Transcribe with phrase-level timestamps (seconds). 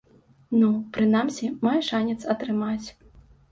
[0.61, 2.87] Ну, прынамсі, мае шанец атрымаць.